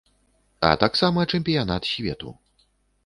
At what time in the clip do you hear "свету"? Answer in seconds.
1.93-2.37